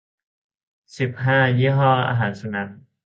[0.97, 2.69] สิบห้า ยี่ห้ออาหารสุนัข